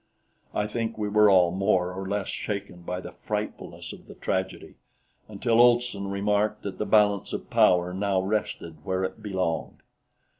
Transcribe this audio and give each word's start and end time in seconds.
I 0.55 0.65
think 0.65 0.97
we 0.97 1.09
were 1.09 1.29
all 1.29 1.51
more 1.51 1.93
or 1.93 2.07
less 2.09 2.27
shaken 2.27 2.81
by 2.81 3.01
the 3.01 3.11
frightfulness 3.11 3.93
of 3.93 4.07
the 4.07 4.15
tragedy 4.15 4.77
until 5.27 5.61
Olson 5.61 6.07
remarked 6.07 6.63
that 6.63 6.79
the 6.79 6.87
balance 6.87 7.33
of 7.33 7.51
power 7.51 7.93
now 7.93 8.19
rested 8.19 8.83
where 8.83 9.03
it 9.03 9.21
belonged. 9.21 9.83